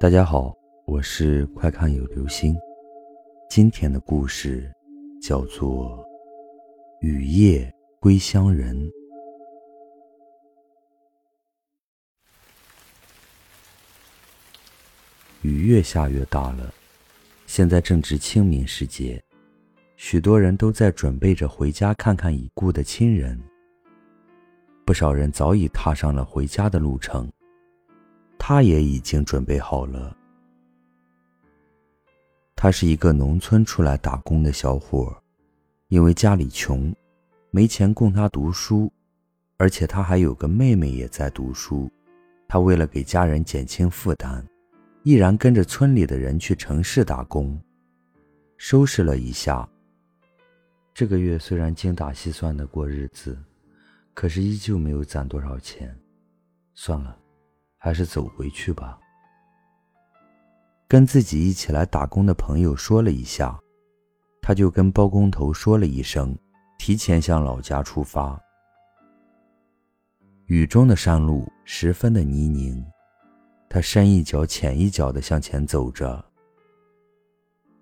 [0.00, 0.56] 大家好，
[0.86, 2.56] 我是快看有流星。
[3.50, 4.72] 今天的故事
[5.20, 5.98] 叫做
[7.06, 7.70] 《雨夜
[8.00, 8.74] 归乡人》。
[15.42, 16.72] 雨越下越大了，
[17.46, 19.22] 现在正值清明时节，
[19.98, 23.38] 许多人都在准备着回家看看已故的亲人。
[24.86, 27.30] 不少人早已踏上了回家的路程。
[28.52, 30.16] 他也已经准备好了。
[32.56, 35.16] 他是一个农村出来打工的小伙，
[35.86, 36.92] 因为家里穷，
[37.52, 38.92] 没钱供他读书，
[39.56, 41.88] 而且他还有个妹妹也在读书。
[42.48, 44.44] 他为了给家人减轻负担，
[45.04, 47.56] 毅然跟着村里的人去城市打工。
[48.56, 49.68] 收拾了一下，
[50.92, 53.38] 这个月虽然精打细算的过日子，
[54.12, 55.96] 可是依旧没有攒多少钱。
[56.74, 57.16] 算了。
[57.82, 58.98] 还是走回去吧。
[60.86, 63.58] 跟自己一起来打工的朋友说了一下，
[64.42, 66.36] 他就跟包工头说了一声，
[66.78, 68.38] 提前向老家出发。
[70.46, 72.84] 雨中的山路十分的泥泞，
[73.68, 76.08] 他深一脚浅一脚的向前走着。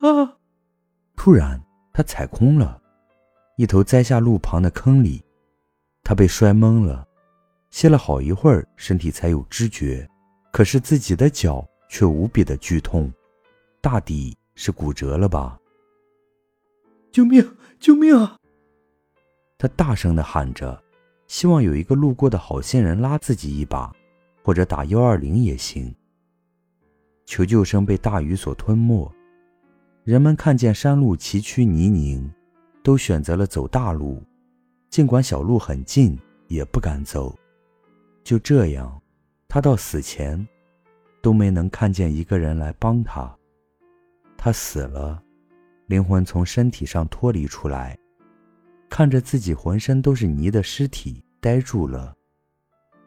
[0.00, 0.36] 啊！
[1.16, 1.60] 突然，
[1.92, 2.80] 他踩空了，
[3.56, 5.24] 一头栽下路旁的坑里，
[6.04, 7.07] 他被摔懵了。
[7.70, 10.08] 歇了好一会儿，身体才有知觉，
[10.52, 13.12] 可是自己的脚却无比的剧痛，
[13.80, 15.58] 大抵是骨折了吧！
[17.12, 17.56] 救命！
[17.78, 18.36] 救命啊！
[19.56, 20.82] 他大声的喊着，
[21.26, 23.94] 希望有一个路过的好心人拉自己一把，
[24.42, 25.94] 或者打幺二零也行。
[27.26, 29.10] 求救声被大雨所吞没，
[30.04, 32.28] 人们看见山路崎岖泥泞，
[32.82, 34.22] 都选择了走大路，
[34.88, 37.38] 尽管小路很近，也不敢走。
[38.28, 39.00] 就这样，
[39.48, 40.46] 他到死前
[41.22, 43.34] 都没能看见一个人来帮他。
[44.36, 45.22] 他死了，
[45.86, 47.98] 灵魂从身体上脱离出来，
[48.90, 52.14] 看着自己浑身都是泥的尸体，呆住了。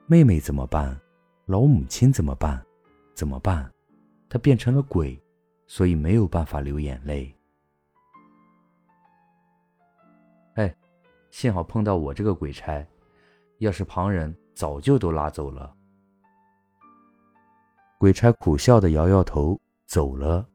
[0.07, 0.99] 妹妹怎么办？
[1.45, 2.59] 老母亲怎么办？
[3.13, 3.71] 怎么办？
[4.27, 5.21] 他变成了鬼，
[5.67, 7.31] 所以没有办法流眼泪。
[10.55, 10.75] 哎，
[11.29, 12.83] 幸好碰到我这个鬼差，
[13.61, 14.35] 要是旁人……
[14.53, 15.73] 早就都拉走了。
[17.97, 20.45] 鬼差苦笑的摇摇头，走了。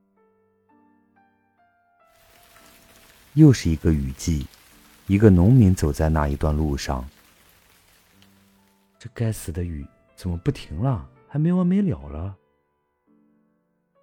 [3.33, 4.47] 又是一个雨季，
[5.09, 7.05] 一个农民走在那一段路上。
[8.97, 9.85] 这该死的雨
[10.15, 11.09] 怎么不停了？
[11.27, 12.37] 还没完没了了。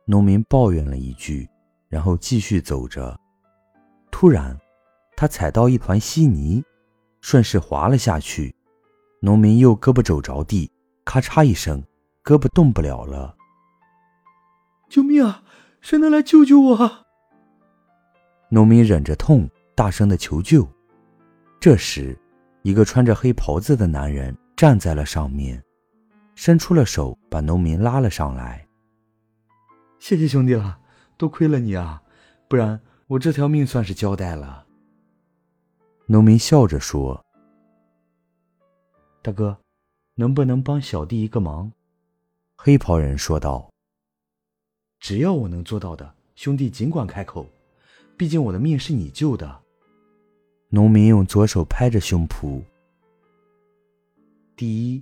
[0.06, 1.48] 农民抱怨了一句，
[1.88, 3.18] 然后继续走着。
[4.12, 4.60] 突然，
[5.16, 6.62] 他踩到一团稀泥，
[7.22, 8.54] 顺势滑了下去。
[9.26, 10.70] 农民右胳膊肘着地，
[11.06, 11.82] 咔嚓一声，
[12.26, 13.34] 胳膊动不了了。
[14.90, 15.46] 救命啊！
[15.80, 17.06] 谁能来救救我？
[18.50, 20.68] 农民忍着痛，大声的求救。
[21.58, 22.20] 这时，
[22.64, 25.64] 一个穿着黑袍子的男人站在了上面，
[26.36, 28.68] 伸出了手，把农民拉了上来。
[30.00, 30.78] 谢谢兄弟了，
[31.16, 32.04] 多亏了你啊，
[32.50, 34.66] 不然我这条命算是交代了。
[36.08, 37.23] 农民笑着说。
[39.24, 39.58] 大哥，
[40.16, 41.72] 能不能帮小弟一个忙？
[42.58, 43.72] 黑袍人说道
[45.00, 47.50] ：“只要我能做到的，兄弟尽管开口。
[48.18, 49.62] 毕竟我的命是你救的。”
[50.68, 52.62] 农民用左手拍着胸脯
[54.58, 55.02] ：“第一，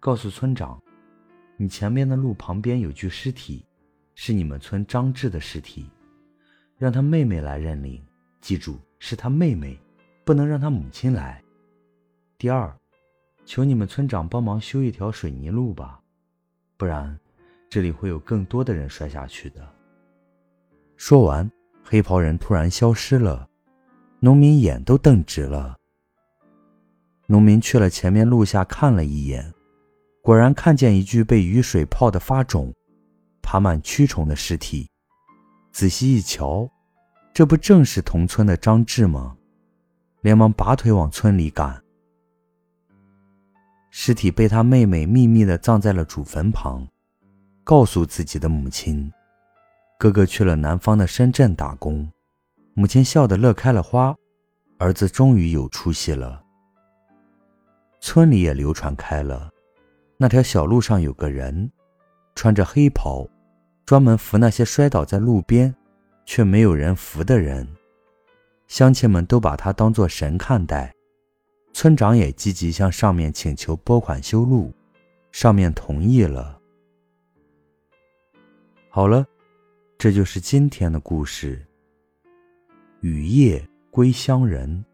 [0.00, 0.82] 告诉村长，
[1.56, 3.64] 你前面的路旁边有具尸体，
[4.16, 5.88] 是你们村张志的尸体，
[6.76, 8.04] 让他妹妹来认领。
[8.40, 9.78] 记住，是他妹妹，
[10.24, 11.40] 不能让他母亲来。
[12.36, 12.76] 第二。”
[13.46, 16.00] 求你们村长帮忙修一条水泥路吧，
[16.76, 17.18] 不然
[17.68, 19.68] 这里会有更多的人摔下去的。
[20.96, 21.50] 说完，
[21.82, 23.48] 黑袍人突然消失了，
[24.20, 25.76] 农民眼都瞪直了。
[27.26, 29.52] 农民去了前面路下看了一眼，
[30.22, 32.72] 果然看见一具被雨水泡得发肿、
[33.42, 34.88] 爬满蛆虫的尸体。
[35.70, 36.70] 仔细一瞧，
[37.34, 39.36] 这不正是同村的张志吗？
[40.22, 41.83] 连忙拔腿往村里赶。
[43.96, 46.84] 尸体被他妹妹秘密的葬在了祖坟旁，
[47.62, 49.10] 告诉自己的母亲，
[49.96, 52.10] 哥哥去了南方的深圳打工。
[52.74, 54.12] 母亲笑得乐开了花，
[54.78, 56.42] 儿子终于有出息了。
[58.00, 59.48] 村里也流传开了，
[60.16, 61.70] 那条小路上有个人，
[62.34, 63.24] 穿着黑袍，
[63.86, 65.72] 专门扶那些摔倒在路边
[66.26, 67.64] 却没有人扶的人，
[68.66, 70.92] 乡亲们都把他当作神看待。
[71.74, 74.72] 村长也积极向上面请求拨款修路，
[75.32, 76.58] 上面同意了。
[78.88, 79.26] 好了，
[79.98, 81.60] 这就是今天的故事。
[83.00, 84.84] 雨夜归乡人。